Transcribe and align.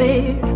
of 0.00 0.47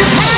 Everybody 0.00 0.37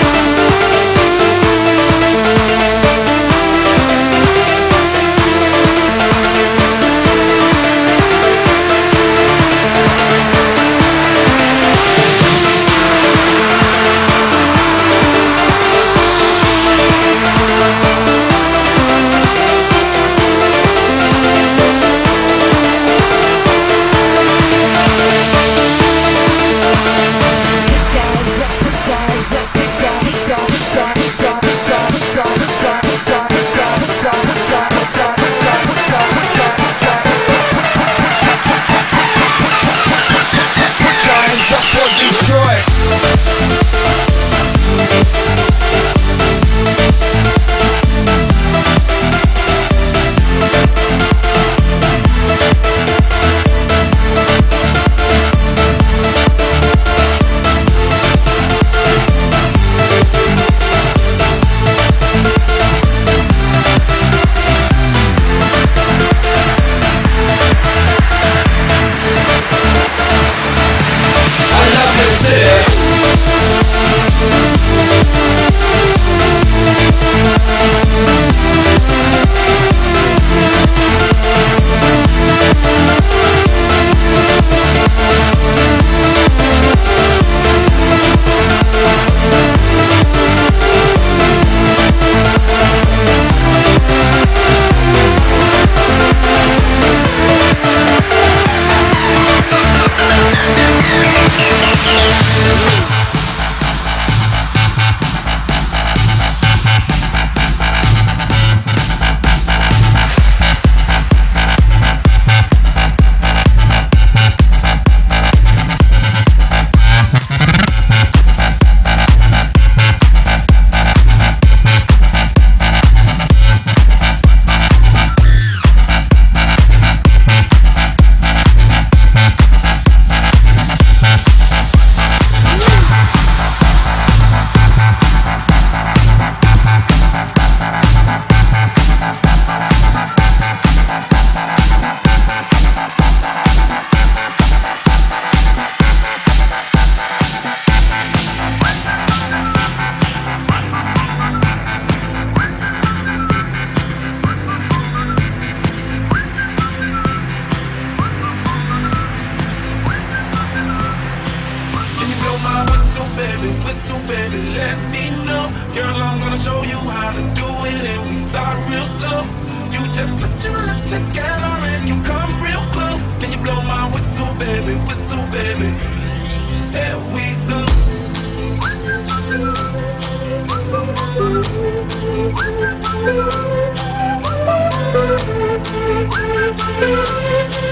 啊！ 185.63 187.70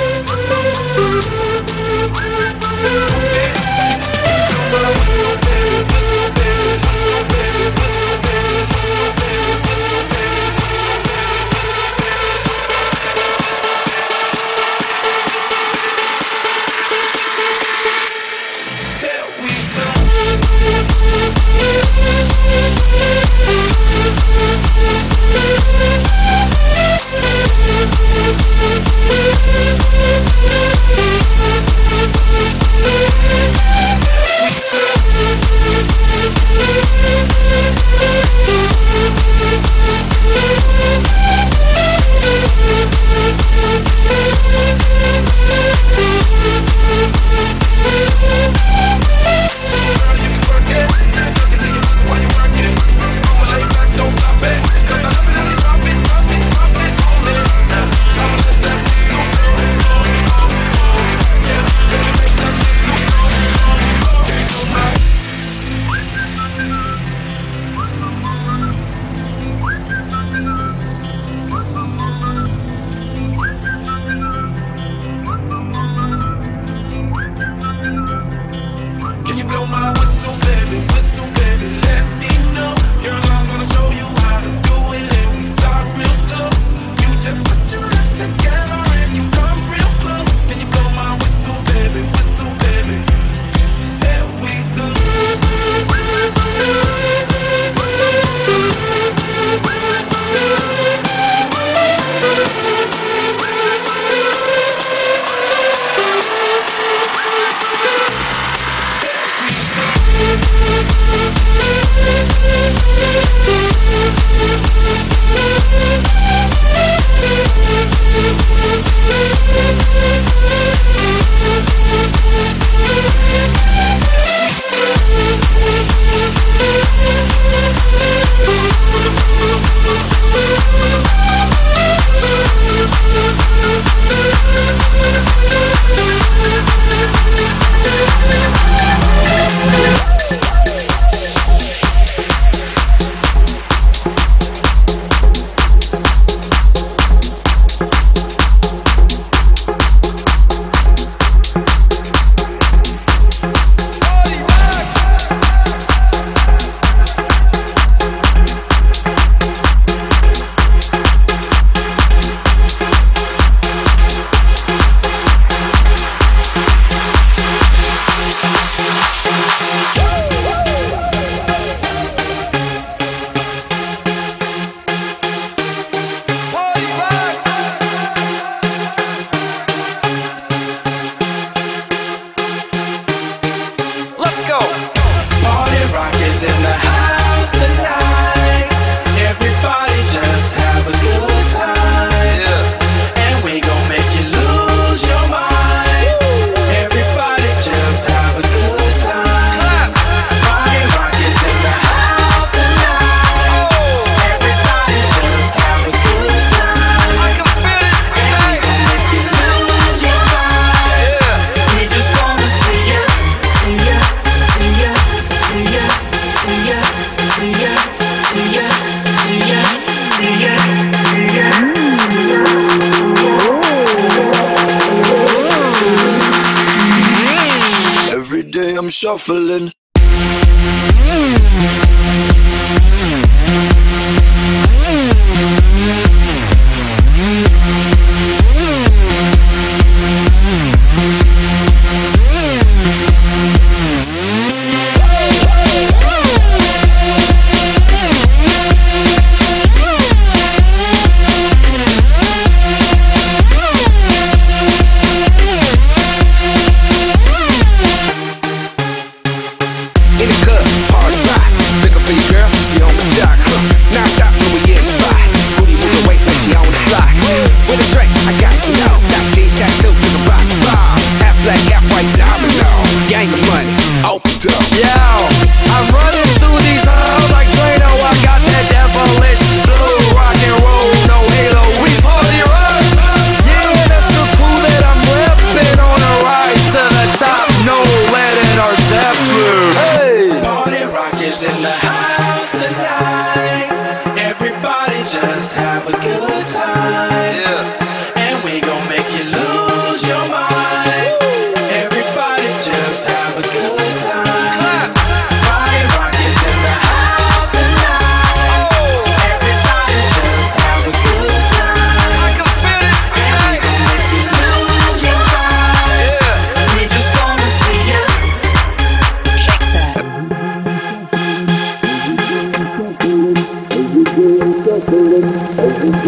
Shuffling. 228.99 229.71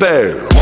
hating 0.00 0.53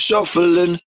shuffling. 0.00 0.80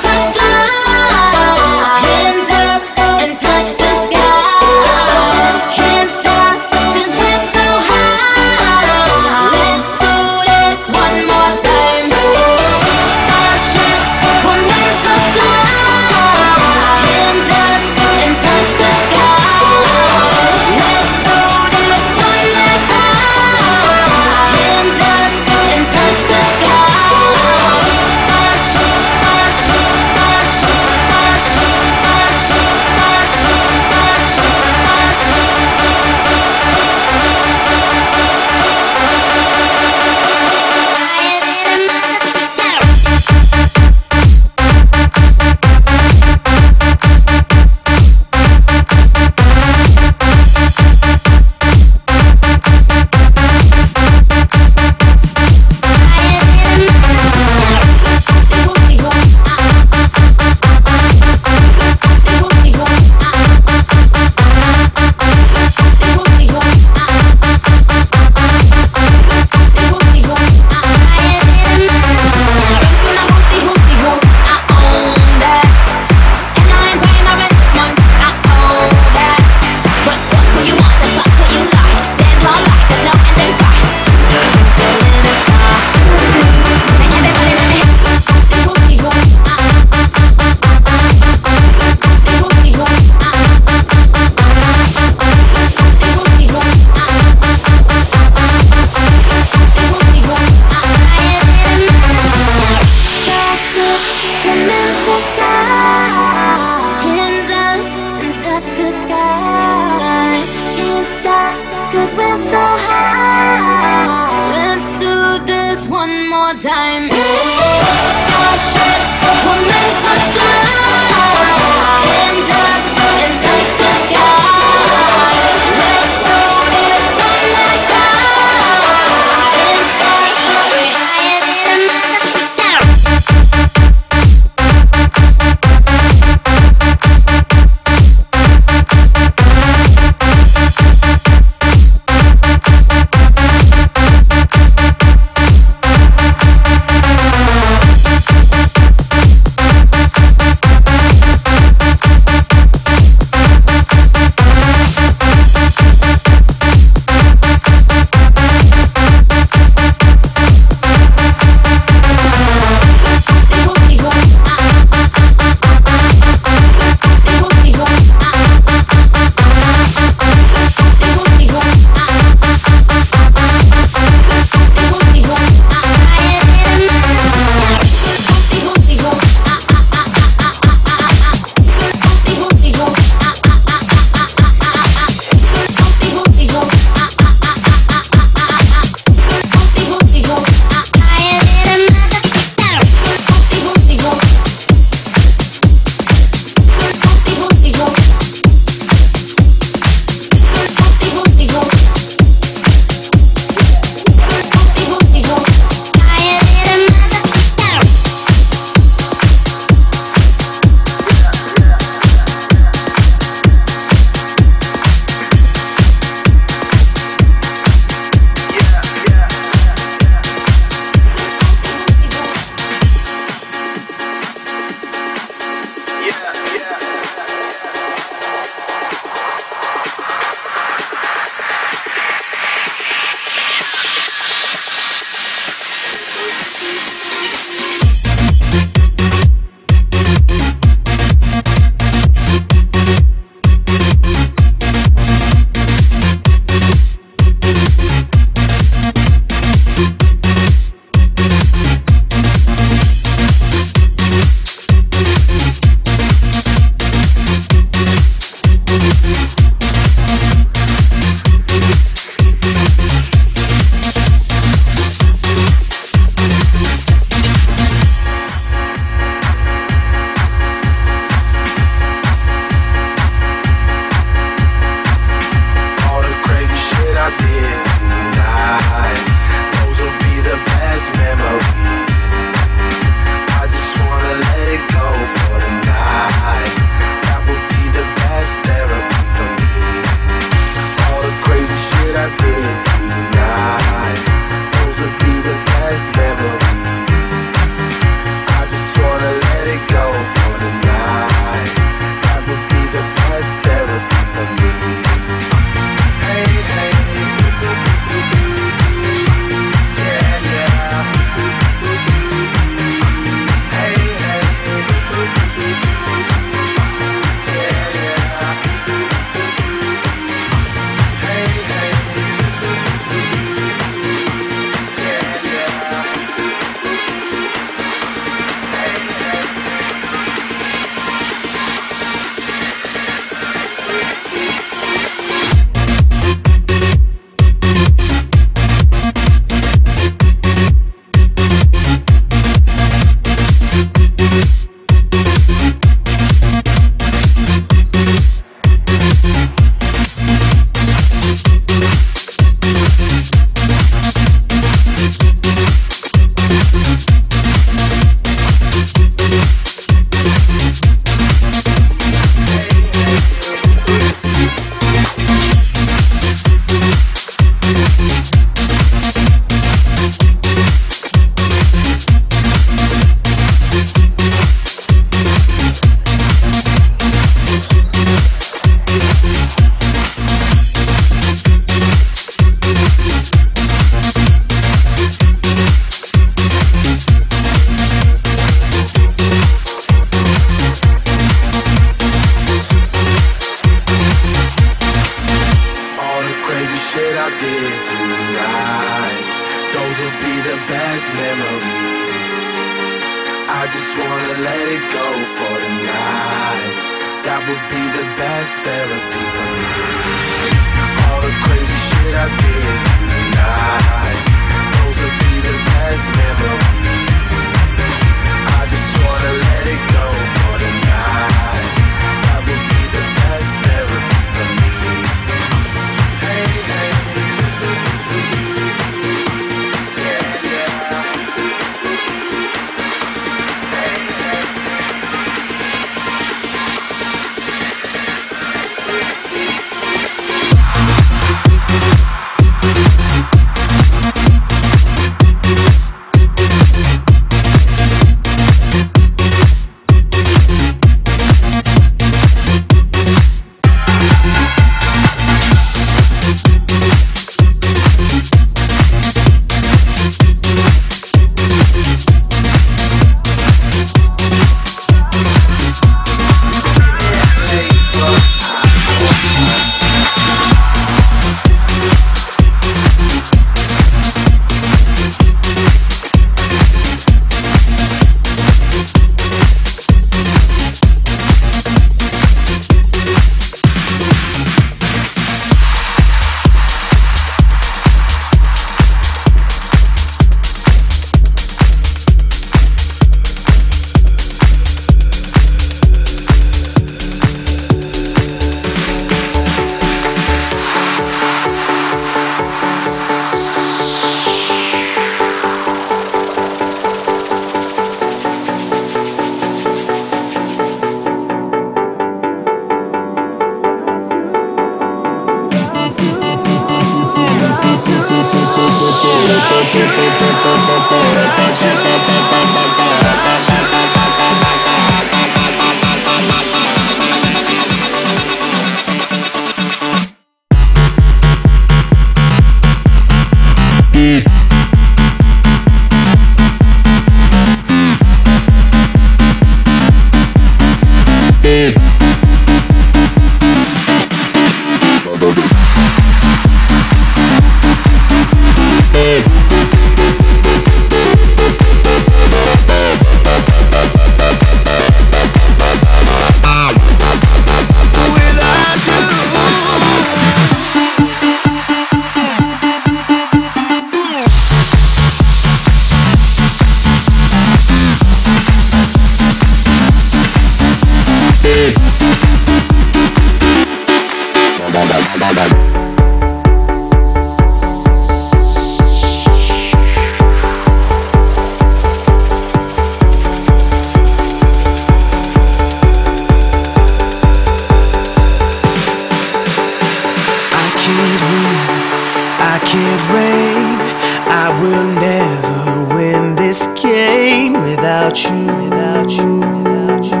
Wicked 592.48 592.80
rain, 592.94 593.60
I 594.08 594.30
will 594.40 594.64
never 594.64 595.74
win 595.74 596.16
this 596.16 596.46
game 596.58 597.34
without 597.34 598.02
you, 598.04 598.24
without 598.42 598.90
you, 598.90 599.20
without 599.20 599.84
you, 599.84 600.00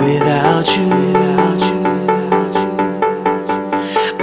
without 0.00 0.66
you, 0.78 0.88
without 1.04 1.60
you. 2.56 2.76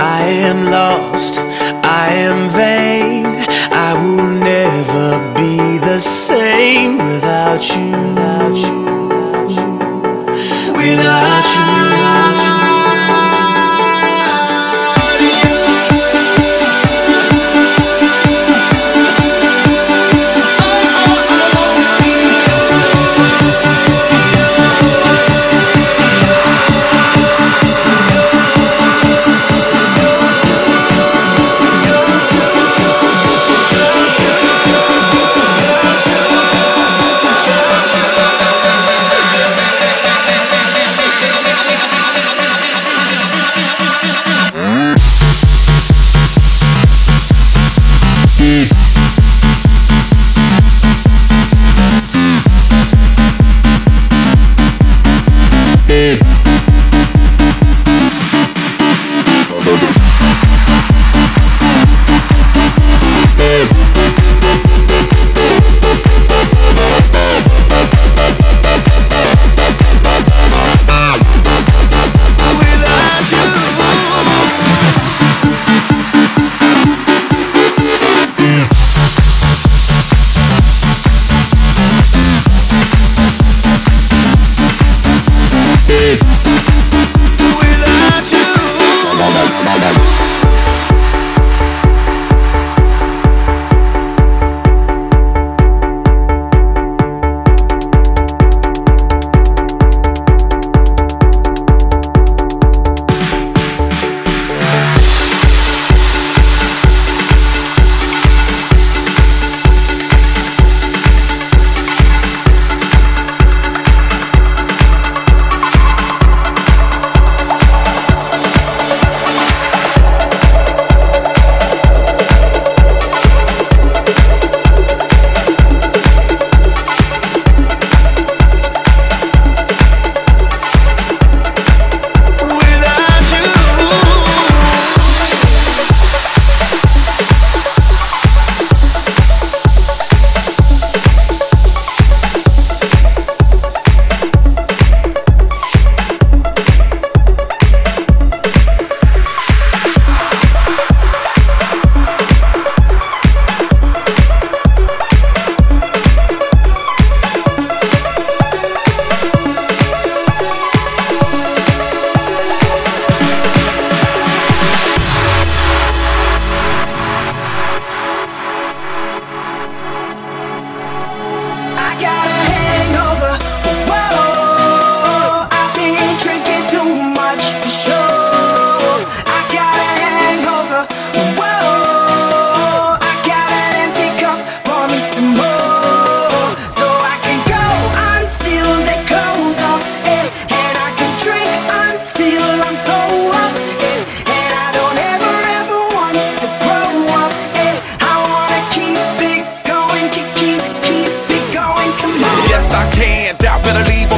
I 0.01 0.23
am 0.49 0.65
lost, 0.71 1.37
I 1.83 2.13
am 2.13 2.49
vain, 2.49 3.45
I 3.71 3.93
will 3.93 4.25
never 4.25 5.33
be 5.35 5.77
the 5.77 5.99
same 5.99 6.97
without 6.97 7.61
you, 7.75 7.91
without 7.91 8.55
you, 8.55 9.07
without 9.07 9.51
you. 9.51 10.73
Without 10.73 11.77
you. 11.77 11.82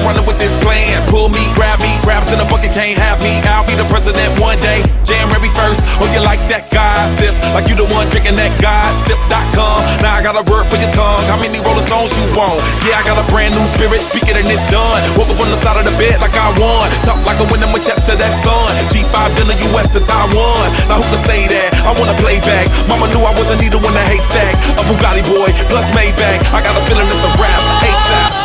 running 0.06 0.24
with 0.30 0.38
this 0.38 0.54
plan. 0.62 1.02
Pull 1.10 1.34
me, 1.34 1.42
grab 1.58 1.82
me, 1.82 1.90
grabs 2.06 2.30
in 2.30 2.38
a 2.38 2.46
bucket, 2.46 2.72
can't 2.78 2.96
have 3.02 3.18
me. 3.26 3.42
I'll 3.50 3.66
be 3.66 3.74
the 3.74 3.90
president 3.90 4.30
one 4.38 4.62
day. 4.62 4.86
Jam 5.02 5.30
every 5.34 5.50
1st, 5.58 5.82
oh, 6.02 6.08
you 6.14 6.22
like 6.22 6.42
that 6.50 6.70
gossip? 6.70 7.34
Like 7.58 7.66
you 7.66 7.76
the 7.76 7.90
one 7.90 8.06
drinking 8.14 8.38
that 8.38 8.54
gossip.com. 8.62 9.82
Now 10.06 10.18
I 10.18 10.22
got 10.22 10.38
a 10.38 10.46
word 10.46 10.70
for 10.70 10.78
your 10.78 10.90
tongue. 10.94 11.26
How 11.26 11.42
many 11.42 11.58
Rolling 11.62 11.86
Stones 11.90 12.14
you 12.14 12.26
want? 12.38 12.62
Yeah, 12.86 13.02
I 13.02 13.04
got 13.04 13.18
a 13.18 13.26
brand 13.34 13.58
new 13.58 13.66
spirit, 13.78 14.02
speak 14.06 14.30
it 14.30 14.38
and 14.38 14.46
it's 14.46 14.64
done. 14.70 15.02
Woke 15.18 15.34
up 15.34 15.42
on 15.42 15.50
the 15.50 15.60
side 15.66 15.78
of 15.82 15.86
the 15.90 15.96
bed 15.98 16.22
like 16.22 16.38
I 16.38 16.54
won. 16.62 16.86
Talk 17.06 17.18
like 17.26 17.42
a 17.42 17.48
winner, 17.50 17.70
Manchester, 17.70 18.14
that 18.14 18.34
sun. 18.46 18.70
G5 18.94 19.18
in 19.42 19.50
the 19.50 19.58
US 19.74 19.90
to 19.98 20.02
Taiwan. 20.02 20.66
Now 20.86 21.02
who 21.02 21.06
can 21.10 21.22
say 21.26 21.50
that? 21.50 21.74
I 21.82 21.92
wanna 21.98 22.18
play 22.22 22.38
back. 22.46 22.70
Mama 22.86 23.10
knew 23.10 23.26
I 23.26 23.34
was 23.34 23.50
a 23.50 23.58
needle 23.58 23.82
in 23.82 23.94
a 23.94 24.04
haystack. 24.06 24.54
A 24.78 24.84
Bugatti 24.86 25.26
boy, 25.26 25.50
plus 25.70 25.86
Maybach. 25.98 26.42
I 26.54 26.62
got 26.62 26.78
a 26.78 26.82
feeling 26.86 27.10
it's 27.10 27.26
a 27.26 27.32
rap. 27.42 27.62
ASAP. 27.82 28.45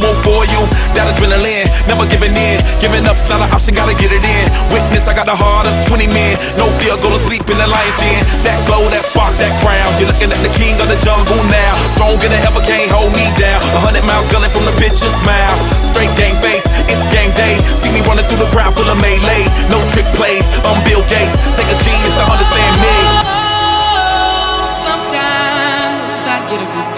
more 0.00 0.16
for 0.22 0.42
you. 0.48 0.62
That 0.94 1.10
adrenaline, 1.10 1.66
never 1.90 2.06
giving 2.06 2.34
in. 2.34 2.58
Giving 2.82 3.04
up's 3.06 3.26
not 3.26 3.42
an 3.42 3.50
option, 3.50 3.74
gotta 3.74 3.94
get 3.98 4.10
it 4.14 4.22
in. 4.22 4.46
Witness, 4.70 5.06
I 5.10 5.14
got 5.14 5.26
the 5.26 5.36
heart 5.36 5.66
of 5.66 5.74
20 5.90 6.08
men. 6.10 6.38
No 6.58 6.66
fear, 6.80 6.94
go 6.98 7.10
to 7.10 7.20
sleep 7.22 7.44
in 7.50 7.58
the 7.58 7.68
lion's 7.68 7.98
den. 7.98 8.22
That 8.46 8.58
glow, 8.66 8.82
that 8.90 9.04
spark, 9.04 9.34
that 9.42 9.52
crown. 9.62 9.90
You're 9.98 10.10
looking 10.10 10.30
at 10.30 10.40
the 10.42 10.52
king 10.54 10.78
of 10.78 10.88
the 10.88 10.98
jungle 11.02 11.38
now. 11.50 11.72
Stronger 11.98 12.30
than 12.30 12.42
ever, 12.46 12.62
can't 12.64 12.90
hold 12.90 13.12
me 13.14 13.26
down. 13.38 13.60
A 13.74 13.80
hundred 13.82 14.06
miles 14.06 14.26
gunning 14.30 14.50
from 14.54 14.64
the 14.64 14.74
bitch's 14.78 15.14
mouth. 15.26 15.58
Straight 15.84 16.10
gang 16.14 16.38
face, 16.40 16.64
it's 16.86 17.02
gang 17.10 17.30
day. 17.34 17.58
See 17.82 17.90
me 17.90 18.00
running 18.06 18.26
through 18.30 18.42
the 18.42 18.50
crowd 18.54 18.74
full 18.74 18.88
of 18.88 18.98
melee. 19.02 19.44
No 19.72 19.78
trick 19.92 20.06
plays, 20.14 20.46
I'm 20.64 20.78
Bill 20.86 21.02
Gates. 21.10 21.34
Take 21.58 21.70
a 21.70 21.78
genius 21.82 22.14
to 22.18 22.24
understand 22.30 22.74
me. 22.82 22.96
Sometimes 24.84 26.04
I 26.26 26.36
get 26.46 26.60
a 26.62 26.68
good 26.70 26.97